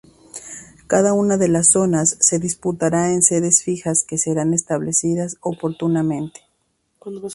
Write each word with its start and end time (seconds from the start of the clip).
Cada 0.87 1.13
una 1.13 1.37
de 1.37 1.47
las 1.47 1.73
Zonas 1.73 2.17
se 2.19 2.39
disputará 2.39 3.13
en 3.13 3.21
Sedes 3.21 3.61
fijas 3.63 4.03
que 4.03 4.17
serán 4.17 4.51
establecidas 4.55 5.37
oportunamente. 5.41 6.41